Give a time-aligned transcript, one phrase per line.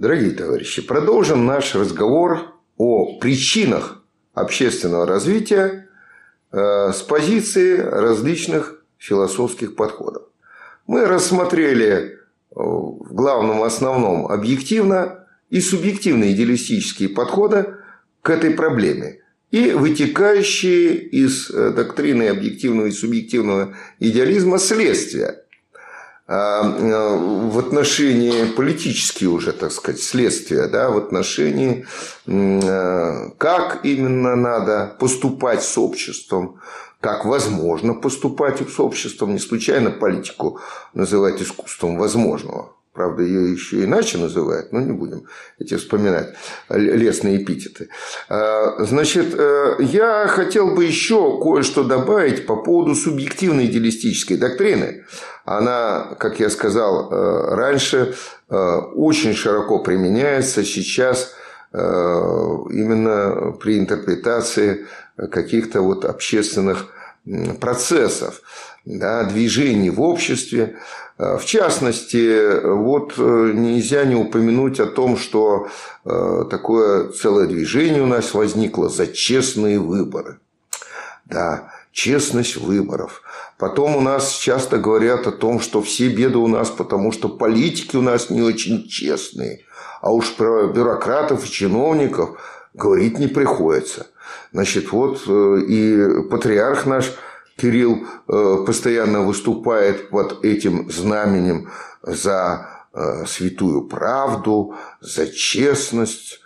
[0.00, 4.02] Дорогие товарищи, продолжим наш разговор о причинах
[4.32, 5.90] общественного развития
[6.52, 10.22] э, с позиции различных философских подходов.
[10.86, 12.14] Мы рассмотрели э,
[12.54, 17.74] в главном основном объективно и субъективно идеалистические подходы
[18.22, 19.20] к этой проблеме
[19.50, 25.39] и вытекающие из э, доктрины объективного и субъективного идеализма следствия
[26.30, 31.86] в отношении политические уже, так сказать, следствия, да, в отношении,
[32.26, 36.60] э, как именно надо поступать с обществом,
[37.00, 40.60] как возможно поступать с обществом, не случайно политику
[40.94, 42.74] называть искусством возможного.
[43.00, 45.22] Правда, ее еще иначе называют, но не будем
[45.58, 46.34] эти вспоминать
[46.68, 47.88] лесные эпитеты.
[48.28, 49.34] А, значит,
[49.78, 55.06] я хотел бы еще кое-что добавить по поводу субъективной идеалистической доктрины,
[55.46, 58.14] она, как я сказал э, раньше,
[58.50, 58.54] э,
[58.94, 61.32] очень широко применяется сейчас
[61.72, 66.88] э, именно при интерпретации каких-то вот общественных
[67.60, 68.42] процессов,
[68.84, 70.76] да, движений в обществе.
[71.20, 75.68] В частности, вот нельзя не упомянуть о том, что
[76.02, 80.38] такое целое движение у нас возникло за честные выборы.
[81.26, 83.22] Да, честность выборов.
[83.58, 87.96] Потом у нас часто говорят о том, что все беды у нас, потому что политики
[87.96, 89.66] у нас не очень честные.
[90.00, 92.40] А уж про бюрократов и чиновников
[92.72, 94.06] говорить не приходится.
[94.52, 97.12] Значит, вот э, и патриарх наш
[97.60, 101.70] Кирилл э, постоянно выступает под этим знаменем
[102.02, 106.40] за э, святую правду, за честность,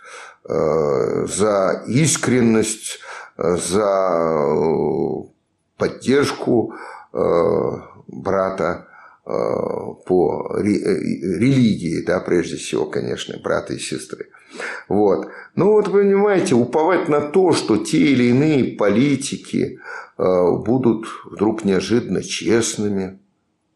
[0.47, 2.99] за искренность,
[3.35, 4.47] за
[5.75, 6.75] поддержку
[7.15, 7.77] Э,
[8.07, 8.87] брата
[9.25, 14.27] э, по э, религии, да, прежде всего, конечно, брата и сестры.
[14.87, 15.27] Вот.
[15.55, 19.79] Но вот понимаете, уповать на то, что те или иные политики
[20.17, 23.19] будут вдруг неожиданно честными,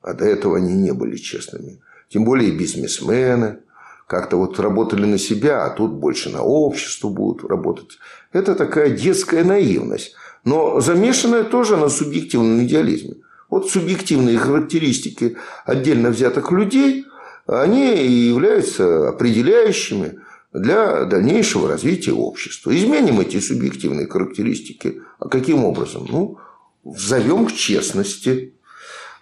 [0.02, 1.80] а до этого они не были честными.
[2.10, 3.60] Тем более бизнесмены
[4.08, 8.00] как-то вот работали на себя, а тут больше на общество будут работать.
[8.34, 13.16] Это такая детская наивность, но замешанная тоже на субъективном идеализме.
[13.50, 17.06] Вот субъективные характеристики отдельно взятых людей,
[17.46, 20.20] они и являются определяющими
[20.54, 22.76] для дальнейшего развития общества.
[22.76, 25.02] Изменим эти субъективные характеристики.
[25.20, 26.08] А каким образом?
[26.10, 26.38] Ну,
[26.84, 28.54] взовем к честности.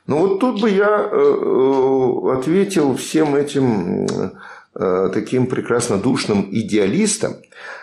[0.05, 4.07] Но вот тут бы я э, э, ответил всем этим
[4.73, 7.33] э, таким прекрасно душным идеалистам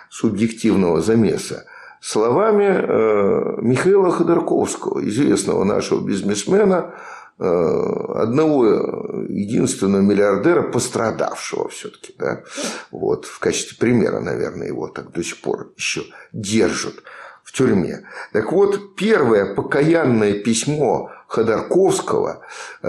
[0.08, 1.64] субъективного замеса,
[2.00, 6.94] словами Михаила Ходорковского, известного нашего бизнесмена,
[7.38, 12.42] одного единственного миллиардера, пострадавшего все-таки, да,
[12.90, 17.02] вот, в качестве примера, наверное, его так до сих пор еще держат
[17.42, 18.06] в тюрьме.
[18.32, 22.40] Так вот, первое покаянное письмо Ходорковского
[22.82, 22.88] э,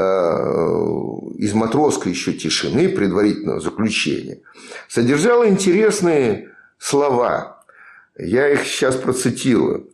[1.38, 4.42] из матросской еще тишины предварительного заключения
[4.88, 7.56] содержало интересные слова
[8.18, 9.90] я их сейчас процитирую.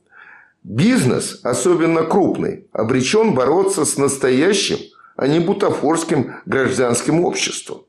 [0.63, 4.77] Бизнес, особенно крупный, обречен бороться с настоящим,
[5.15, 7.83] а не бутафорским гражданским обществом.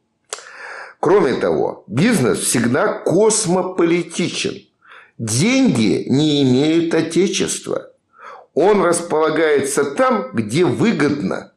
[0.98, 4.66] Кроме того, бизнес всегда космополитичен.
[5.18, 7.90] Деньги не имеют отечества.
[8.54, 11.52] Он располагается там, где выгодно.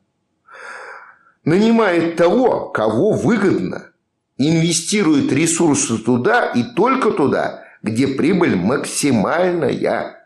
[1.46, 3.92] Нанимает того, кого выгодно.
[4.38, 10.25] Инвестирует ресурсы туда и только туда, где прибыль максимальная.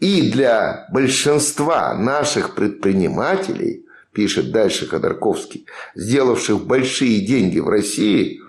[0.00, 8.40] И для большинства наших предпринимателей, пишет дальше Ходорковский, сделавших большие деньги в России,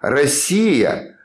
[0.00, 1.16] Россия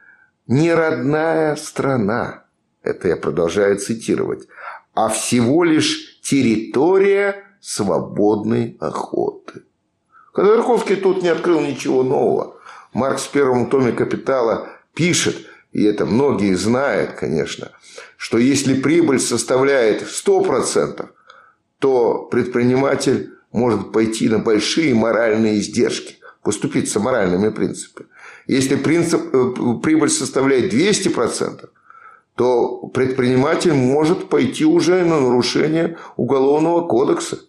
[0.48, 2.46] не родная страна,
[2.82, 4.48] это я продолжаю цитировать,
[4.94, 9.64] а всего лишь территория свободной охоты.
[10.34, 12.56] Ходорковский тут не открыл ничего нового.
[12.94, 17.72] Маркс в первом томе «Капитала» пишет, и это многие знают, конечно,
[18.18, 21.10] что если прибыль составляет 100%,
[21.80, 28.10] то предприниматель может пойти на большие моральные издержки, поступиться моральными принципами.
[28.48, 31.70] Если принцип, э, прибыль составляет 200%,
[32.36, 37.40] то предприниматель может пойти уже на нарушение Уголовного кодекса,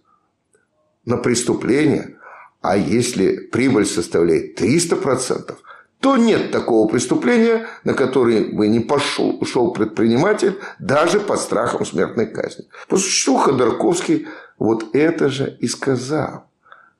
[1.05, 2.17] на преступление.
[2.61, 5.59] А если прибыль составляет 300%,
[6.01, 12.27] то нет такого преступления, на которое бы не пошел ушел предприниматель даже под страхом смертной
[12.27, 12.67] казни.
[12.89, 14.27] По существу Ходорковский
[14.59, 16.47] вот это же и сказал.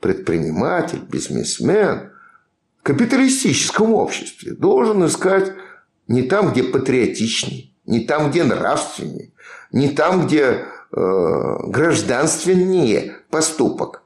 [0.01, 2.11] Предприниматель, бизнесмен
[2.81, 5.53] в капиталистическом обществе должен искать
[6.07, 9.33] не там, где патриотичней, не там, где нравственней,
[9.73, 14.03] не там, где э, гражданственнее поступок,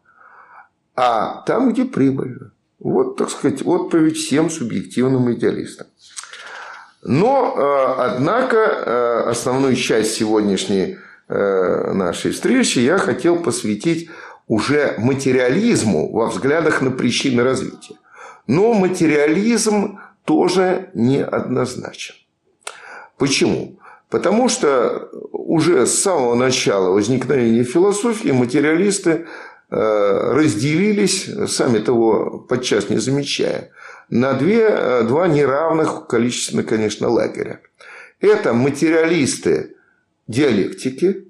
[0.95, 2.54] а там, где прибыль.
[2.85, 5.87] Вот, так сказать, отповедь всем субъективным идеалистам.
[7.03, 14.11] Но, э, однако, э, основную часть сегодняшней э, нашей встречи я хотел посвятить
[14.49, 17.95] уже материализму во взглядах на причины развития.
[18.47, 22.17] Но материализм тоже неоднозначен.
[23.17, 23.79] Почему?
[24.11, 29.27] Потому что уже с самого начала возникновения философии материалисты
[29.77, 33.71] разделились, сами того подчас не замечая,
[34.11, 37.61] на две, два неравных количественно, конечно, лагеря.
[38.21, 39.75] Это материалисты
[40.29, 41.27] диалектики,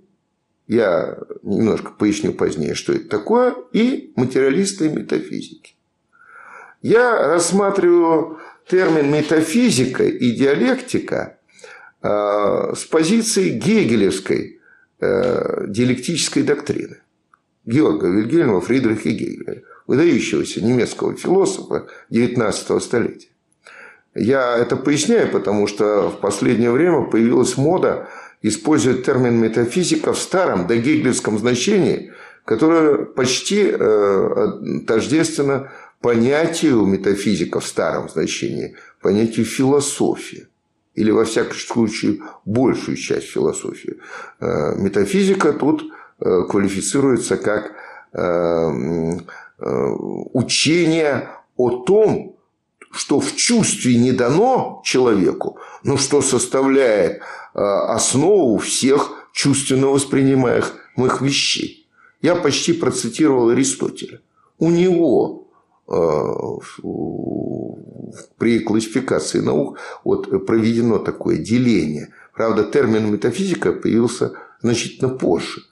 [0.66, 5.74] я немножко поясню позднее, что это такое, и материалисты метафизики.
[6.82, 8.38] Я рассматриваю
[8.68, 11.38] термин метафизика и диалектика
[12.02, 14.60] э, с позиции гегелевской
[15.00, 16.98] э, диалектической доктрины.
[17.66, 23.28] Георга Вильгельма Фридриха Гегеля, выдающегося немецкого философа XIX столетия.
[24.14, 28.08] Я это поясняю, потому что в последнее время появилась мода
[28.42, 32.12] использовать термин метафизика в старом догегелевском значении,
[32.44, 34.48] которое почти э,
[34.86, 40.46] тождественно понятию метафизика в старом значении, понятию философии.
[40.94, 43.96] Или, во всяком случае, большую часть философии.
[44.38, 45.82] Э, метафизика тут
[46.48, 47.72] квалифицируется как
[50.32, 52.34] учение о том,
[52.94, 57.20] что в чувстве не дано человеку, но что составляет э,
[57.60, 61.88] основу всех чувственно воспринимаемых вещей.
[62.22, 64.20] Я почти процитировал Аристотеля.
[64.58, 65.48] У него
[65.88, 65.92] э,
[68.38, 72.10] при классификации наук вот, проведено такое деление.
[72.32, 74.32] Правда, термин метафизика появился
[74.62, 75.62] значительно позже.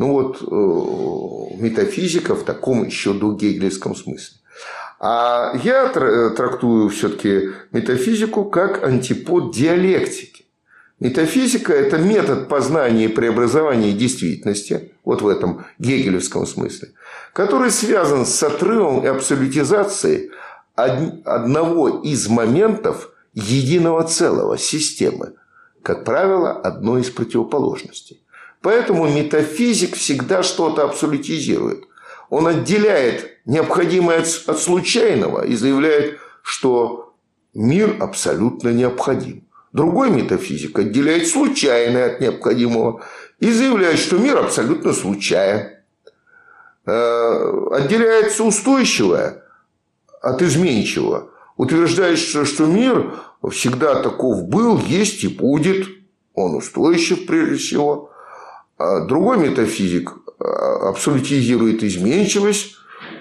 [0.00, 4.38] Ну вот э, метафизика в таком еще до гегелевском смысле.
[4.98, 5.88] А я
[6.34, 10.46] трактую все-таки метафизику как антипод диалектики.
[11.00, 16.92] Метафизика– это метод познания и преобразования действительности, вот в этом гегелевском смысле,
[17.34, 20.30] который связан с отрывом и абсолютизацией
[20.76, 25.34] одного из моментов единого целого, системы,
[25.82, 28.19] как правило, одной из противоположностей.
[28.62, 31.84] Поэтому метафизик всегда что-то абсолютизирует.
[32.28, 37.14] Он отделяет необходимое от случайного и заявляет, что
[37.54, 39.44] мир абсолютно необходим.
[39.72, 43.02] Другой метафизик отделяет случайное от необходимого
[43.38, 45.70] и заявляет, что мир абсолютно случайен.
[46.86, 49.42] Э, отделяется устойчивое
[50.20, 51.30] от изменчивого.
[51.56, 53.14] Утверждает, что мир
[53.50, 55.86] всегда таков был, есть и будет.
[56.34, 58.09] Он устойчив прежде всего.
[58.80, 62.76] А другой метафизик э, абсолютизирует изменчивость,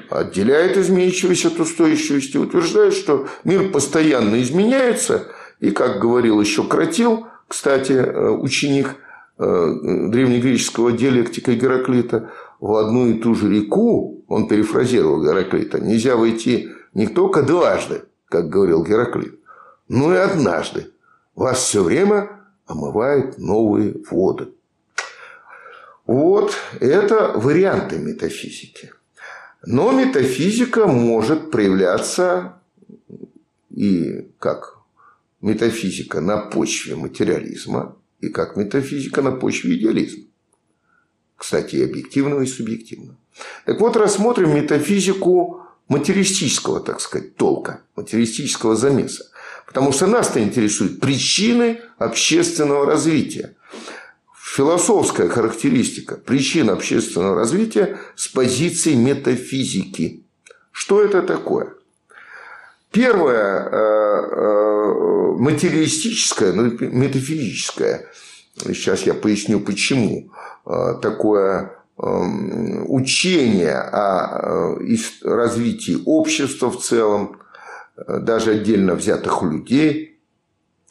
[0.10, 5.28] отделяет изменчивость от устойчивости, утверждает, что мир постоянно изменяется,
[5.60, 8.96] и, как говорил еще Кратил, кстати, э, ученик
[9.38, 9.74] э,
[10.08, 17.08] древнегреческого диалектика Гераклита, в одну и ту же реку, он перефразировал Гераклита, нельзя войти не
[17.08, 19.38] только дважды, как говорил Гераклит,
[19.90, 20.88] но и однажды.
[21.36, 22.30] Вас все время
[22.66, 24.54] омывают новые воды.
[26.10, 28.92] Вот это варианты метафизики.
[29.64, 32.60] Но метафизика может проявляться
[33.70, 34.80] и как
[35.40, 40.24] метафизика на почве материализма, и как метафизика на почве идеализма.
[41.38, 43.16] Кстати, и объективного, и субъективного.
[43.68, 49.26] Так вот, рассмотрим метафизику материалистического, так сказать, толка, материалистического замеса.
[49.68, 53.56] Потому что нас-то интересуют причины общественного развития
[54.60, 60.26] философская характеристика причин общественного развития с позиции метафизики.
[60.74, 61.76] Что это такое?
[62.92, 68.08] Первое э, э, материалистическое, ну, метафизическое,
[68.58, 70.30] сейчас я поясню почему,
[70.66, 74.78] э, такое учение о
[75.24, 77.42] развитии общества в целом,
[78.08, 80.18] даже отдельно взятых людей,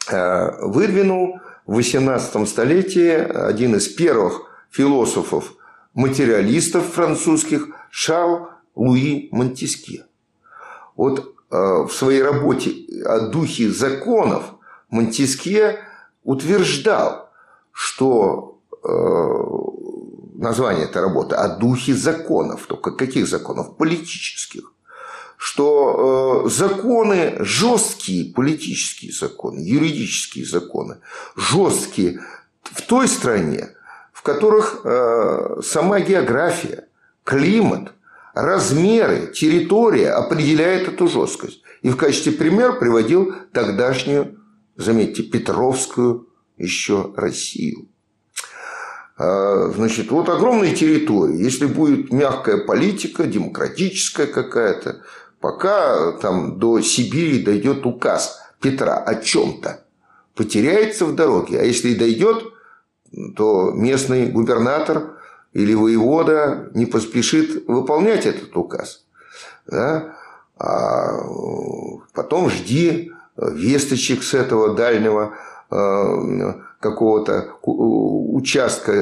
[0.06, 10.06] выдвинул в XVIII столетии один из первых философов-материалистов французских Шарл Луи Монтеске.
[10.96, 12.72] Вот э, в своей работе
[13.04, 14.54] о духе законов
[14.88, 15.80] Монтеске
[16.24, 17.28] утверждал,
[17.70, 18.88] что э,
[20.40, 23.76] название этой работы о духе законов, только каких законов?
[23.76, 24.72] Политических.
[25.38, 30.96] Что э, законы жесткие, политические законы, юридические законы,
[31.36, 32.20] жесткие
[32.64, 33.70] в той стране,
[34.12, 36.88] в которых э, сама география,
[37.22, 37.92] климат,
[38.34, 41.62] размеры, территория определяет эту жесткость.
[41.82, 44.40] И в качестве примера приводил тогдашнюю,
[44.76, 47.86] заметьте, Петровскую еще Россию.
[49.16, 51.42] А, значит, вот огромные территории.
[51.42, 55.02] Если будет мягкая политика, демократическая какая-то,
[55.40, 59.84] пока там до Сибири дойдет указ Петра о чем-то,
[60.34, 61.60] потеряется в дороге.
[61.60, 62.44] А если и дойдет,
[63.36, 65.16] то местный губернатор
[65.52, 69.04] или воевода не поспешит выполнять этот указ.
[69.66, 70.16] Да?
[70.58, 71.18] А
[72.12, 75.34] потом жди весточек с этого дальнего
[75.70, 78.92] э, какого-то участка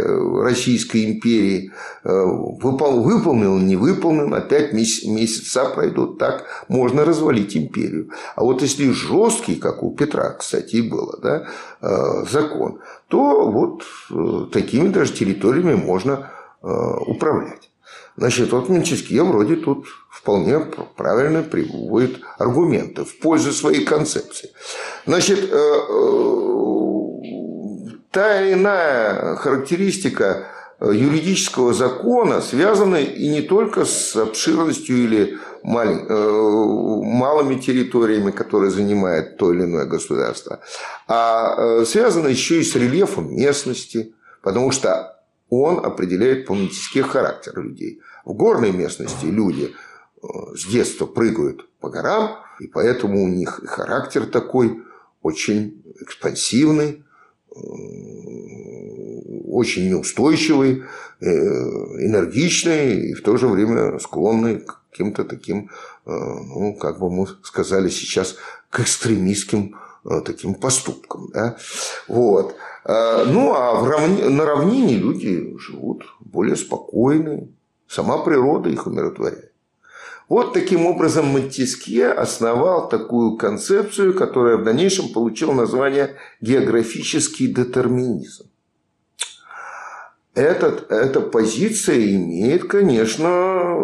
[0.42, 1.72] Российской империи
[2.04, 8.10] э, выпол, выполнил, не выполнил, опять месяц, месяца пройдут, так можно развалить империю.
[8.34, 11.48] А вот если жесткий, как у Петра, кстати, было, да,
[11.82, 16.30] э, закон, то вот э, такими даже территориями можно
[16.62, 17.70] управлять.
[18.16, 20.58] Значит, вот Менчевские вроде тут вполне
[20.96, 24.50] правильно приводит аргументы в пользу своей концепции.
[25.04, 25.48] Значит,
[28.16, 30.46] та иная характеристика
[30.80, 39.36] э, юридического закона связана и не только с обширностью или э, малыми территориями, которые занимает
[39.36, 40.60] то или иное государство,
[41.06, 45.20] а э, связана еще и с рельефом местности, потому что
[45.50, 48.00] он определяет политический характер людей.
[48.24, 49.74] В горной местности люди
[50.54, 54.82] с детства прыгают по горам, и поэтому у них характер такой
[55.20, 57.04] очень экспансивный,
[59.56, 60.82] очень неустойчивый,
[61.20, 65.70] э, энергичный и в то же время склонный к каким-то таким,
[66.04, 68.36] э, ну, как бы мы сказали сейчас,
[68.70, 71.30] к экстремистским э, таким поступкам.
[71.32, 71.56] Да?
[72.08, 72.56] Вот.
[72.88, 74.22] Ну, а в равни...
[74.22, 77.48] на равнине люди живут более спокойные.
[77.88, 79.52] Сама природа их умиротворяет.
[80.28, 88.50] Вот таким образом Монтескье основал такую концепцию, которая в дальнейшем получила название географический детерминизм.
[90.34, 93.76] Этот, эта позиция имеет, конечно,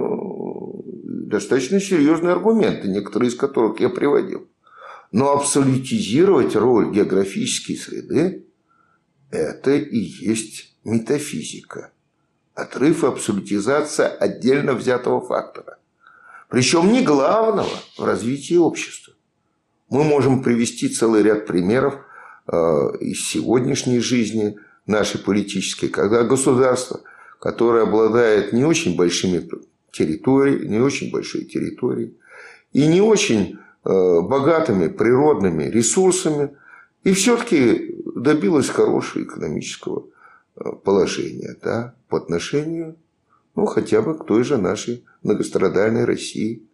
[1.04, 4.48] достаточно серьезные аргументы, некоторые из которых я приводил.
[5.12, 8.46] Но абсолютизировать роль географической среды–
[9.30, 11.92] это и есть метафизика.
[12.54, 15.78] Отрыв и абсолютизация отдельно взятого фактора.
[16.52, 19.14] Причем не главного в развитии общества.
[19.88, 21.94] Мы можем привести целый ряд примеров
[22.46, 22.56] э,
[23.00, 27.00] из сегодняшней жизни нашей политической, когда государство,
[27.40, 29.48] которое обладает не очень большими
[29.92, 32.18] территориями, не очень большой территорией
[32.74, 36.50] и не очень э, богатыми природными ресурсами,
[37.02, 40.04] и все-таки добилось хорошего экономического
[40.56, 42.96] э, положения да, по отношению
[43.54, 46.66] ну, хотя бы к той же нашей многострадальной России,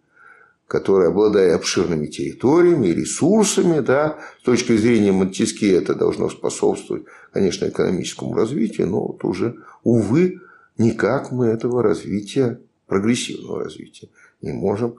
[0.67, 7.67] которая, обладая обширными территориями и ресурсами, да, с точки зрения Монтеске это должно способствовать, конечно,
[7.67, 10.41] экономическому развитию, но вот уже, увы,
[10.77, 14.09] никак мы этого развития, прогрессивного развития,
[14.43, 14.97] не можем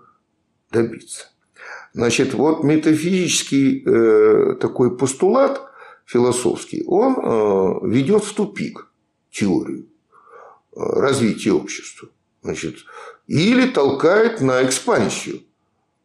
[0.72, 1.28] добиться.
[1.94, 5.62] Значит, вот метафизический э, такой постулат
[6.06, 8.88] философский, он э, ведет в тупик
[9.32, 9.89] теорию
[10.76, 12.10] развития общества.
[12.42, 12.78] Значит,
[13.28, 15.42] или толкает на экспансию.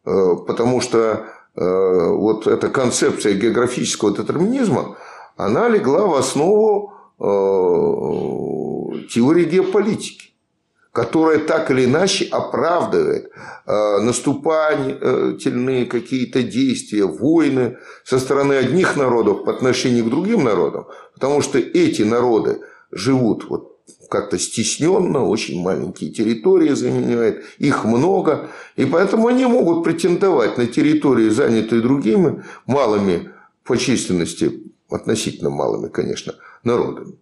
[0.05, 4.97] Э, потому что э, вот эта концепция географического детерминизма,
[5.37, 7.25] она легла в основу э,
[9.09, 10.31] теории геополитики
[10.93, 13.33] которая так или иначе оправдывает
[13.67, 21.59] наступательные какие-то действия, войны со стороны одних народов по отношению к другим народам, потому что
[21.59, 22.61] эти народы
[22.93, 23.74] живут вот
[24.15, 31.31] как-то стесненно, очень маленькие территории занимает, их много, и поэтому они могут претендовать на территории,
[31.31, 33.33] занятые другими малыми
[33.65, 37.17] по численности, относительно малыми, конечно, народами.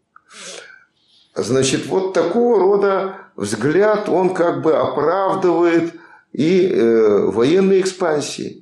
[1.35, 5.95] Значит, вот такого рода взгляд, он как бы оправдывает
[6.35, 8.62] и э, военные экспансии.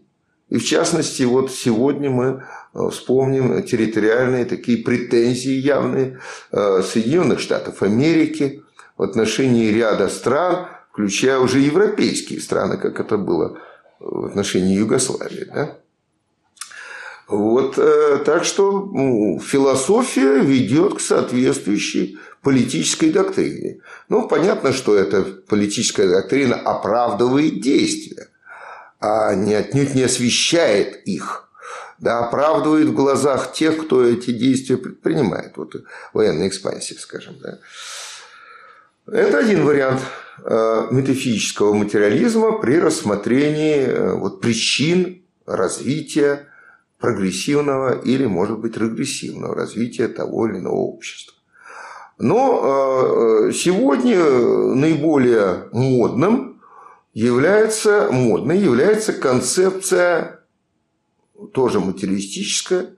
[0.50, 2.42] И в частности, вот сегодня мы
[2.72, 6.20] Э, вспомним территориальные такие претензии явные
[6.52, 8.62] э, Соединенных Штатов Америки
[8.96, 13.58] в отношении ряда стран, включая уже европейские страны, как это было
[13.98, 15.46] в отношении Югославии.
[15.52, 15.78] Да?
[17.26, 23.80] Вот, э, так что ну, философия ведет к соответствующей политической доктрине.
[24.08, 28.29] Ну, понятно, что эта политическая доктрина оправдывает действия.
[29.00, 31.48] А не, отнюдь не освещает их,
[31.98, 35.56] да, оправдывает в глазах тех, кто эти действия предпринимает.
[35.56, 35.74] Вот
[36.12, 37.36] военная экспансия, скажем.
[37.42, 37.58] Да.
[39.10, 40.00] Это один вариант
[40.44, 46.46] э, метафизического материализма при рассмотрении э, вот, причин развития
[46.98, 51.34] прогрессивного или, может быть, регрессивного развития того или иного общества.
[52.18, 56.49] Но э, сегодня наиболее модным
[57.12, 60.40] является, модной является концепция,
[61.52, 62.94] тоже материалистическая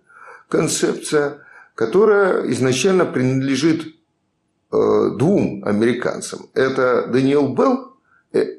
[0.48, 6.50] концепция, которая изначально принадлежит э, двум американцам.
[6.54, 7.96] Это Даниэл Белл,
[8.32, 8.58] э,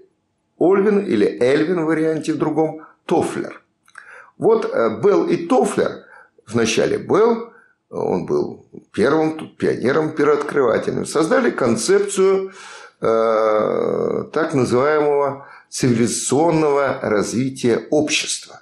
[0.58, 3.62] Ольвин или Эльвин в варианте в другом, Тофлер.
[4.38, 4.66] Вот
[5.04, 6.06] Белл и Тофлер,
[6.48, 7.54] вначале Белл,
[7.90, 12.54] он был первым пионером первооткрывателем, создали концепцию
[13.04, 18.62] э, так называемого цивилизационного развития общества.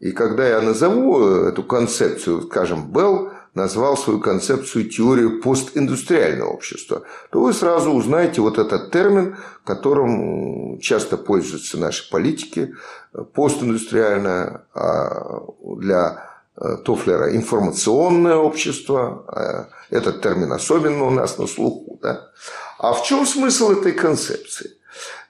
[0.00, 7.40] И когда я назову эту концепцию, скажем, Белл назвал свою концепцию теорию постиндустриального общества, то
[7.40, 12.74] вы сразу узнаете вот этот термин, которым часто пользуются наши политики,
[13.34, 15.40] постиндустриальное, а
[15.76, 16.27] для Э,
[16.84, 19.24] Тофлера информационное общество.
[19.90, 21.98] Э, этот термин особенно у нас на слуху.
[22.02, 22.30] Да?
[22.78, 24.72] А в чем смысл этой концепции?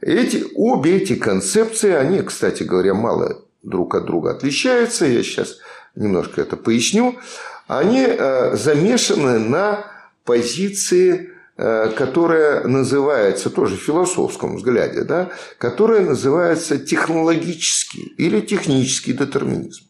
[0.01, 5.05] Эти, обе эти концепции, они, кстати говоря, мало друг от друга отличаются.
[5.05, 5.59] Я сейчас
[5.95, 7.17] немножко это поясню.
[7.67, 9.85] Они э, замешаны на
[10.25, 11.33] позиции
[11.97, 19.88] которая называется, тоже в философском взгляде, да, которая называется технологический или технический детерминизм.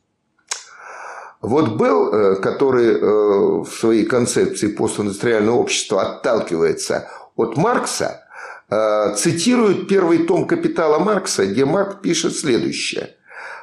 [1.40, 8.25] Вот был, э, который э, в своей концепции постиндустриального общества отталкивается от Маркса,
[8.68, 13.14] э, цитирует первый том «Капитала» Маркса, где Маркс пишет следующее.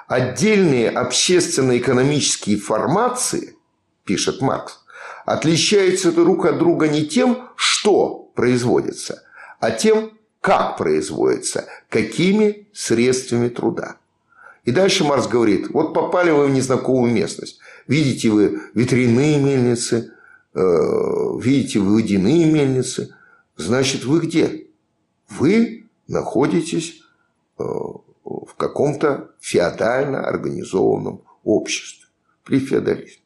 [0.08, 3.58] «Отдельные общественно-экономические формации,
[4.06, 4.80] пишет Маркс,
[5.26, 9.24] отличаются друг от друга не тем, что производится,
[9.60, 13.98] а тем, как производится, какими средствами труда.
[14.66, 17.60] И дальше Марс говорит, вот попали вы в незнакомую местность.
[17.88, 20.12] Видите вы ветряные мельницы,
[20.54, 20.60] э,
[21.40, 23.16] видите вы водяные мельницы.
[23.58, 24.68] Значит, вы где?
[25.30, 27.02] Вы находитесь
[27.60, 32.08] э, в каком-то феодально организованном обществе
[32.44, 33.22] при феодализме.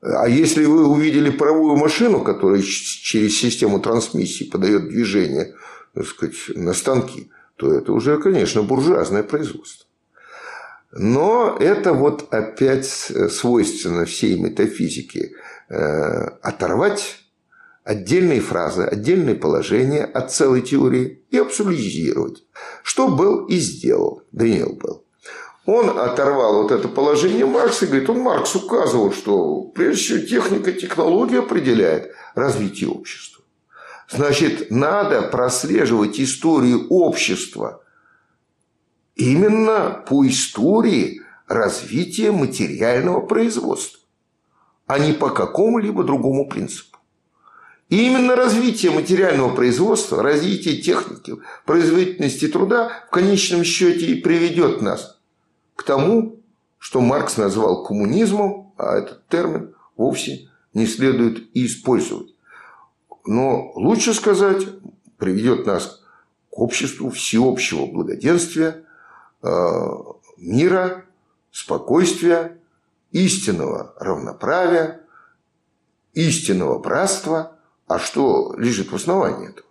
[0.00, 5.54] А если вы увидели паровую машину, которая через систему трансмиссии подает движение
[5.94, 9.86] так сказать, на станки, то это уже, конечно, буржуазное производство.
[10.96, 15.32] Но это вот опять свойственно всей метафизике.
[15.68, 17.16] Э, оторвать
[17.82, 22.44] отдельные фразы, отдельные положения от целой теории и абсолютизировать.
[22.84, 25.04] Что был и сделал Даниэл Белл.
[25.66, 30.72] Он оторвал вот это положение Маркса и говорит, он Маркс указывал, что прежде всего техника,
[30.72, 33.42] технология определяет развитие общества.
[34.10, 37.83] Значит, надо прослеживать историю общества
[39.16, 44.00] именно по истории развития материального производства,
[44.86, 46.98] а не по какому-либо другому принципу.
[47.90, 51.34] И именно развитие материального производства, развитие техники,
[51.66, 55.20] производительности труда в конечном счете и приведет нас
[55.76, 56.40] к тому,
[56.78, 62.34] что Маркс назвал коммунизмом, а этот термин вовсе не следует и использовать.
[63.26, 64.66] Но лучше сказать,
[65.18, 66.02] приведет нас
[66.50, 68.83] к обществу всеобщего благоденствия,
[70.38, 71.04] мира,
[71.50, 72.58] спокойствия,
[73.12, 75.02] истинного равноправия,
[76.14, 77.58] истинного братства.
[77.86, 79.68] А что лежит в основании этого?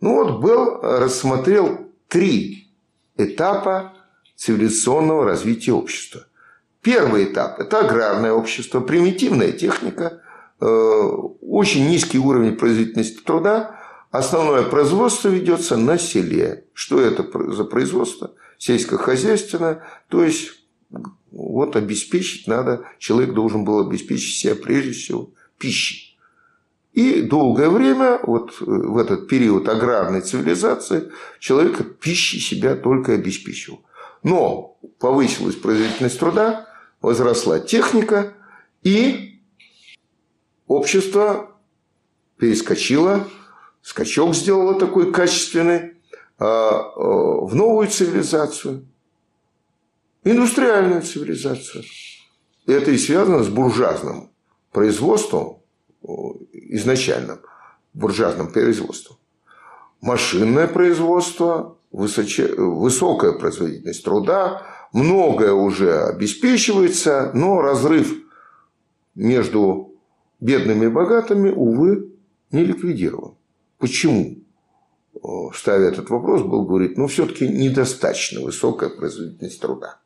[0.00, 2.68] Ну вот Белл рассмотрел три
[3.16, 3.92] этапа
[4.36, 6.26] цивилизационного развития общества.
[6.82, 10.22] Первый этап– это аграрное общество, примитивная техника,
[10.60, 13.78] э, очень низкий уровень производительности труда,
[14.10, 16.64] основное производство ведется на селе.
[16.72, 17.22] Что это
[17.52, 18.32] за производство?
[18.60, 20.52] Сельскохозяйственное, то есть
[21.30, 26.18] вот обеспечить надо, человек должен был обеспечить себя прежде всего пищей.
[26.92, 33.80] И долгое время, вот э, в этот период аграрной цивилизации, человек пищей себя только обеспечивал.
[34.22, 36.68] Но повысилась производительность труда,
[37.00, 38.34] возросла техника,
[38.82, 39.40] и
[40.66, 41.56] общество
[42.36, 43.26] перескочило,
[43.80, 45.94] скачок сделало такой качественный,
[46.40, 48.86] в новую цивилизацию,
[50.24, 51.84] индустриальную цивилизацию.
[52.66, 54.30] И это и связано с буржуазным
[54.72, 55.58] производством,
[56.52, 57.40] изначальным
[57.92, 59.18] буржуазным производством.
[60.00, 62.54] Машинное производство, высоче...
[62.54, 64.62] высокая производительность труда,
[64.94, 68.14] многое уже обеспечивается, но разрыв
[69.14, 69.94] между
[70.40, 72.14] бедными и богатыми, увы,
[72.50, 73.34] не ликвидирован.
[73.76, 74.38] Почему?
[75.54, 79.98] Ставя этот вопрос, был говорит, ну, все-таки недостаточно высокая производительность труда.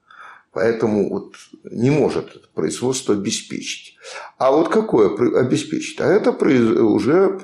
[0.52, 3.96] Поэтому вот не может это производство обеспечить.
[4.38, 6.00] А вот какое обеспечит?
[6.00, 7.40] А это уже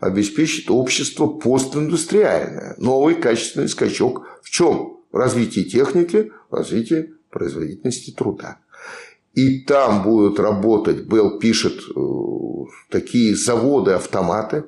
[0.00, 2.74] обеспечит общество постиндустриальное.
[2.78, 4.98] Новый качественный скачок в чем?
[5.12, 8.58] В развитии техники, в развитии производительности труда.
[9.34, 12.00] И там будут работать, Белл пишет, э,
[12.90, 14.64] такие заводы-автоматы,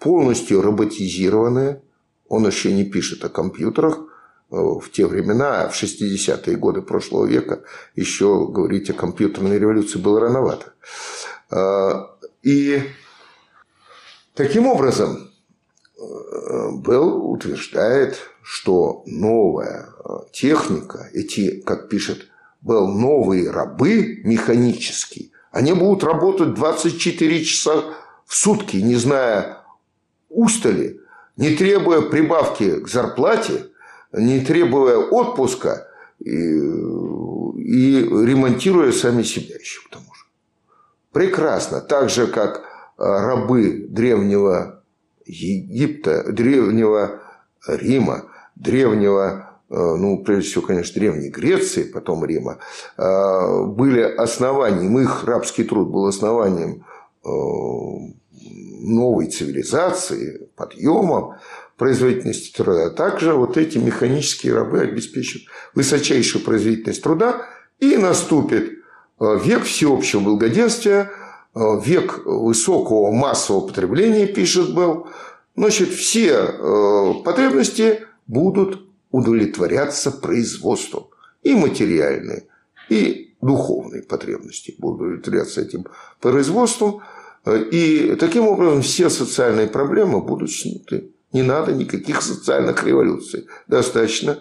[0.00, 1.82] полностью роботизированные.
[2.28, 4.00] Он еще не пишет о компьютерах,
[4.50, 7.62] в те времена, в 60-е годы прошлого века,
[7.94, 10.72] еще говорить о компьютерной революции было рановато.
[11.50, 12.82] А, и
[14.34, 15.30] таким образом
[15.96, 19.90] Белл утверждает, что новая
[20.32, 22.26] техника, эти, как пишет
[22.60, 27.84] Белл, новые рабы механические, они будут работать 24 часа
[28.26, 29.59] в сутки, не зная
[30.30, 31.00] устали,
[31.36, 33.66] не требуя прибавки к зарплате,
[34.12, 35.88] не требуя отпуска
[36.18, 40.24] и, и ремонтируя сами себя еще к тому же.
[41.12, 41.80] Прекрасно.
[41.80, 42.62] Так же, как
[42.96, 44.82] а, рабы древнего
[45.26, 47.20] Египта, древнего
[47.66, 48.24] Рима,
[48.56, 52.58] древнего, а, ну, прежде всего, конечно, древней Греции, потом Рима,
[52.96, 56.84] а, были основанием, их рабский труд был основанием
[58.40, 61.34] новой цивилизации, подъемом,
[61.76, 62.90] производительности труда.
[62.90, 65.42] Также вот эти механические рабы обеспечат
[65.74, 67.46] высочайшую производительность труда,
[67.78, 68.72] и наступит
[69.20, 71.10] э, век всеобщего благоденствия,
[71.54, 75.08] э, век высокого массового потребления, пишет Белл.
[75.56, 81.06] Значит, все э, потребности будут удовлетворяться производством.
[81.42, 82.44] И материальные,
[82.90, 85.86] и духовные потребности будут удовлетворяться этим
[86.20, 87.02] производством.
[87.46, 91.10] И таким образом все социальные проблемы будут сняты.
[91.32, 93.46] Не надо никаких социальных революций.
[93.66, 94.38] Достаточно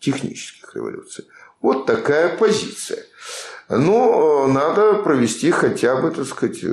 [0.00, 1.24] технических революций.
[1.60, 3.04] Вот такая позиция.
[3.68, 6.68] Но э, надо провести хотя бы, так сказать, э,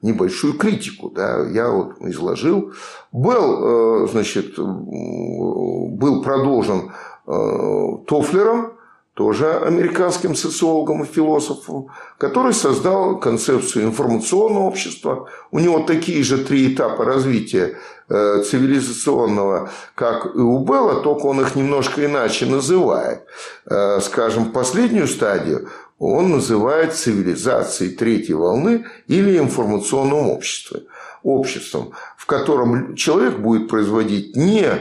[0.00, 1.10] небольшую критику.
[1.10, 1.44] Да?
[1.50, 2.72] Я вот изложил.
[3.12, 6.92] Был, э, значит, был продолжен
[8.06, 8.77] Тофлером
[9.18, 15.28] тоже американским социологом и философом, который создал концепцию информационного общества.
[15.50, 17.76] У него такие же три этапа развития
[18.08, 23.24] э, цивилизационного, как и у Белла, только он их немножко иначе называет.
[23.66, 30.82] Э, скажем, последнюю стадию он называет цивилизацией третьей волны или информационным обществом.
[31.24, 34.78] Обществом, в котором человек будет производить не э,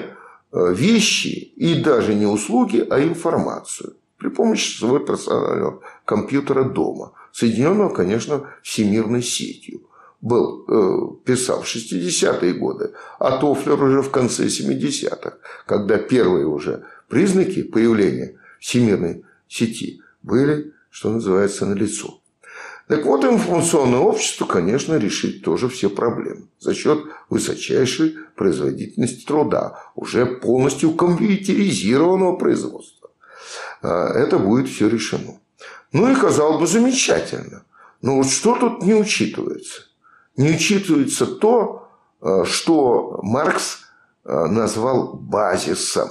[0.52, 8.50] вещи и даже не услуги, а информацию при помощи своего персонального компьютера дома, соединенного, конечно,
[8.64, 9.82] всемирной сетью.
[10.20, 16.86] Был, э, писал в 60-е годы, а Тофлер уже в конце 70-х, когда первые уже
[17.08, 22.20] признаки появления всемирной сети были, что называется, налицо.
[22.88, 30.26] Так вот, информационное общество, конечно, решит тоже все проблемы за счет высочайшей производительности труда, уже
[30.26, 32.97] полностью компьютеризированного производства.
[33.88, 35.40] А, это будет все решено.
[35.94, 37.64] Ну и казалось бы замечательно.
[38.02, 39.84] Но вот что тут не учитывается?
[40.36, 43.80] Не учитывается то, а, что Маркс
[44.26, 46.10] а, назвал базисом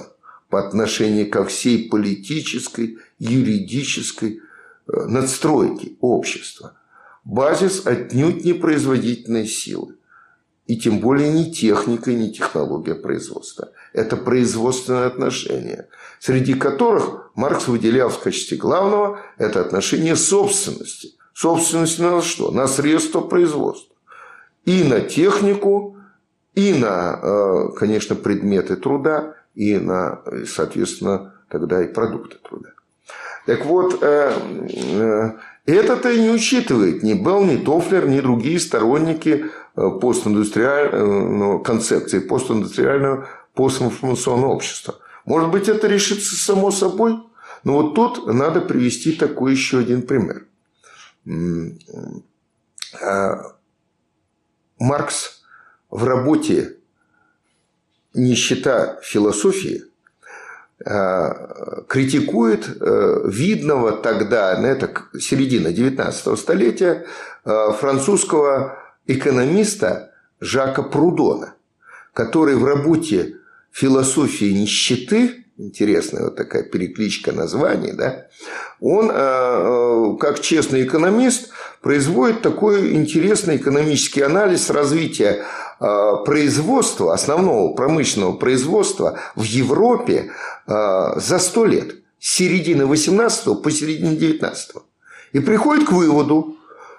[0.49, 4.41] по отношению ко всей политической, юридической
[4.87, 6.77] надстройке общества.
[7.25, 9.97] Базис отнюдь не производительной силы.
[10.67, 13.69] И тем более не техника и не технология производства.
[13.93, 15.87] Это производственные отношения
[16.19, 21.15] среди которых Маркс выделял в качестве главного это отношение собственности.
[21.33, 22.51] Собственность на что?
[22.51, 23.95] На средства производства.
[24.65, 25.97] И на технику,
[26.55, 32.69] и на, э, конечно, предметы труда, и на, соответственно, тогда и продукты труда.
[33.45, 34.33] Так вот, э,
[34.65, 35.31] э,
[35.65, 39.45] это-то и не учитывает ни Белл, ни Тофлер, ни другие сторонники
[39.77, 44.95] постиндустриальной концепции постиндустриального постинформационного общества.
[45.25, 47.19] Может быть, это решится само собой?
[47.63, 50.45] Но вот тут надо привести такой еще один пример.
[53.01, 53.55] А,
[54.79, 55.43] Маркс
[55.89, 56.77] в работе
[58.13, 59.83] «Нищета философии»
[61.87, 67.07] критикует э, видного тогда, на это середина 19 столетия,
[67.43, 71.55] э, французского экономиста Жака Прудона,
[72.13, 73.37] который в работе
[73.71, 78.27] философия нищеты, интересная вот такая перекличка названий, да,
[78.79, 81.49] он, как честный экономист,
[81.81, 85.43] производит такой интересный экономический анализ развития
[85.79, 90.31] производства, основного промышленного производства в Европе
[90.67, 94.75] за сто лет, с середины 18 по середину 19
[95.33, 96.56] и приходит к выводу,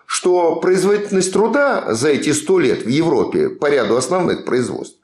[0.09, 4.97] что производительность труда за эти 100 лет в Европе по ряду основных производств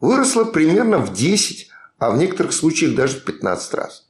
[0.00, 4.06] выросла примерно в 10, а в некоторых случаях даже в 15 раз.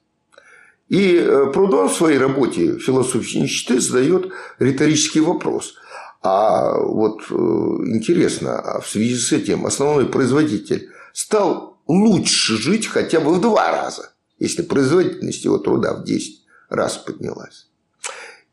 [0.89, 5.77] И э, Прудон в своей работе «Философия нищеты» задает риторический вопрос.
[6.21, 13.21] А вот э, интересно, а в связи с этим основной производитель стал лучше жить хотя
[13.21, 14.11] бы в два раза,
[14.41, 17.69] если производительность его труда в 10 раз поднялась.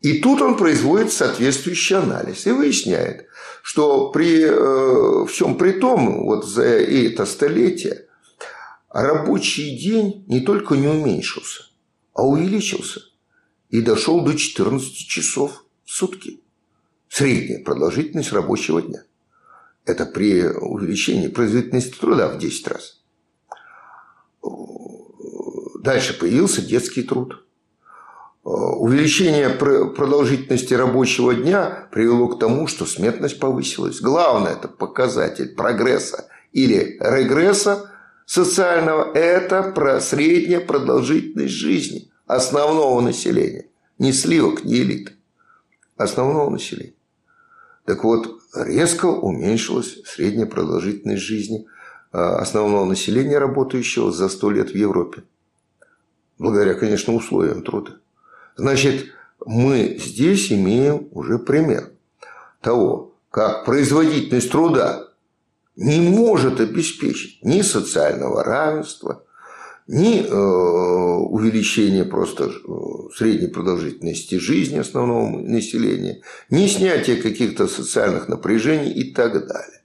[0.01, 3.27] И тут он производит соответствующий анализ и выясняет,
[3.63, 8.05] что при э, всем при том, вот за это столетие,
[8.89, 11.63] рабочий день не только не уменьшился,
[12.13, 13.01] а увеличился
[13.69, 16.41] и дошел до 14 часов в сутки.
[17.09, 19.03] Средняя продолжительность рабочего дня.
[19.85, 23.01] Это при увеличении производительности труда в 10 раз.
[25.79, 27.43] Дальше появился детский труд–
[28.49, 33.99] увеличение продолжительности рабочего дня привело к тому, что смертность повысилась.
[33.99, 37.91] Главное– это показатель прогресса или регресса
[38.25, 43.67] социального– это про средняя продолжительность жизни основного населения.
[43.99, 45.13] Не сливок, не элиты.
[45.97, 46.93] Основного населения.
[47.83, 51.65] Так вот, резко уменьшилась средняя продолжительность жизни
[52.13, 55.23] э, основного населения, работающего за 100 лет в Европе.
[56.37, 57.97] Благодаря, конечно, условиям труда.
[58.57, 59.11] Значит,
[59.45, 61.91] мы здесь имеем уже пример
[62.61, 65.07] того, как производительность труда
[65.75, 69.23] не может обеспечить ни социального равенства,
[69.87, 72.49] ни э, увеличения просто э,
[73.15, 79.81] средней продолжительности жизни основного населения, ни снятия каких-то социальных напряжений и так далее.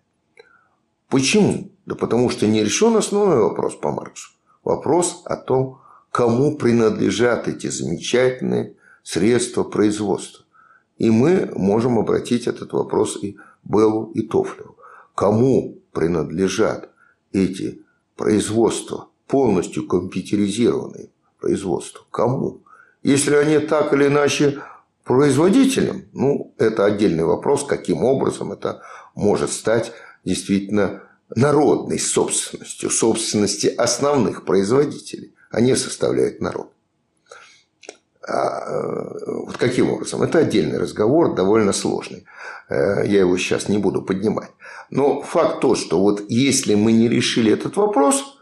[1.08, 1.70] Почему?
[1.84, 4.30] Да потому что не решен основной вопрос по Марксу.
[4.64, 5.81] Вопрос о том,
[6.12, 10.44] кому принадлежат эти замечательные средства производства.
[10.98, 14.76] И мы можем обратить этот вопрос и Беллу, и Тофлеву.
[15.14, 16.90] Кому принадлежат
[17.32, 17.82] эти
[18.14, 21.08] производства, полностью компьютеризированные
[21.40, 22.04] производства?
[22.10, 22.60] Кому?
[23.02, 24.62] Если они так или иначе
[25.04, 28.82] производителям, ну, это отдельный вопрос, каким образом это
[29.14, 29.92] может стать
[30.24, 31.02] действительно
[31.34, 35.32] народной собственностью, собственности основных производителей.
[35.52, 36.72] Они составляют народ.
[38.26, 40.22] А, э, вот каким образом?
[40.22, 42.24] Это отдельный разговор, довольно сложный.
[42.68, 44.50] Э, я его сейчас не буду поднимать.
[44.90, 48.38] Но факт то, что вот если мы не решили этот вопрос,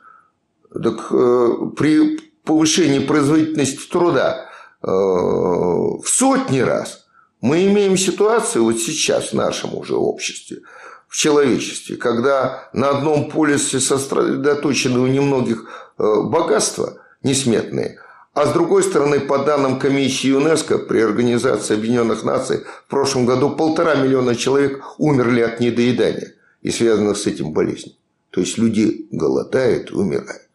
[0.73, 4.47] так э, при повышении производительности труда
[4.83, 7.05] в сотни раз
[7.43, 10.63] мы имеем ситуацию вот сейчас в нашем уже обществе,
[11.07, 15.67] в человечестве, когда на одном полюсе сосредоточены у немногих
[15.99, 17.99] богатства несметные,
[18.33, 23.51] а с другой стороны, по данным комиссии ЮНЕСКО при Организации Объединенных Наций, в прошлом году
[23.51, 27.99] полтора миллиона человек умерли от недоедания и связанных с этим болезней.
[28.31, 30.49] То есть люди голодают и умирают.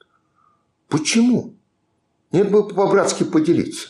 [0.88, 1.56] Почему?
[2.32, 3.90] Нет бы по-братски поделиться.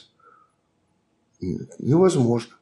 [1.40, 2.54] Невозможно.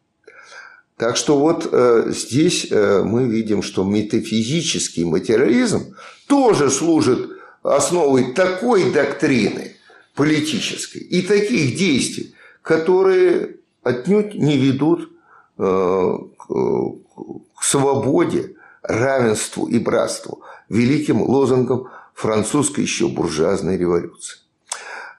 [0.98, 5.96] Так что вот э, здесь э, мы видим, что метафизический материализм
[6.28, 7.30] тоже служит
[7.64, 9.73] основой такой доктрины,
[10.16, 15.12] политической и таких действий, которые отнюдь не ведут
[15.58, 24.40] э, к свободе, равенству и братству, великим лозунгам французской еще буржуазной революции.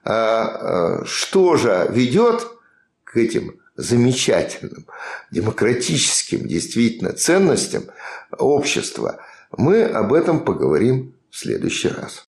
[0.05, 2.47] А э, что же ведет
[3.05, 4.87] к этим замечательным
[5.31, 7.85] демократическим действительно ценностям
[8.31, 9.19] общества,
[9.57, 12.24] мы об этом поговорим в следующий раз.